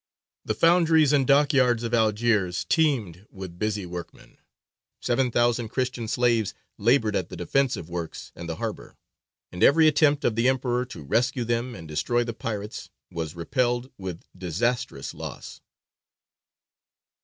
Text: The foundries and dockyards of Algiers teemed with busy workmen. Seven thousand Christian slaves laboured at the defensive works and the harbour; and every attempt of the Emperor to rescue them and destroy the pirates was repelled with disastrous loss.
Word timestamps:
The 0.43 0.55
foundries 0.55 1.13
and 1.13 1.27
dockyards 1.27 1.83
of 1.83 1.93
Algiers 1.93 2.65
teemed 2.67 3.27
with 3.29 3.59
busy 3.59 3.85
workmen. 3.85 4.39
Seven 4.99 5.29
thousand 5.29 5.69
Christian 5.69 6.07
slaves 6.07 6.55
laboured 6.79 7.15
at 7.15 7.29
the 7.29 7.35
defensive 7.37 7.87
works 7.87 8.31
and 8.35 8.49
the 8.49 8.55
harbour; 8.55 8.97
and 9.51 9.61
every 9.61 9.87
attempt 9.87 10.25
of 10.25 10.35
the 10.35 10.49
Emperor 10.49 10.85
to 10.85 11.03
rescue 11.03 11.43
them 11.43 11.75
and 11.75 11.87
destroy 11.87 12.23
the 12.23 12.33
pirates 12.33 12.89
was 13.11 13.35
repelled 13.35 13.91
with 13.95 14.23
disastrous 14.35 15.13
loss. 15.13 15.61